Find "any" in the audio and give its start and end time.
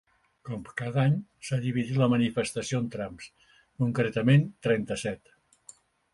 1.09-1.17